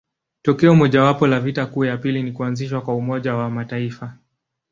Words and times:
Tokeo 0.41 0.75
mojawapo 0.75 1.27
la 1.27 1.39
vita 1.39 1.65
kuu 1.65 1.85
ya 1.85 1.97
pili 1.97 2.23
ni 2.23 2.31
kuanzishwa 2.31 2.81
kwa 2.81 2.95
Umoja 2.95 3.35
wa 3.35 3.49
Mataifa. 3.49 4.17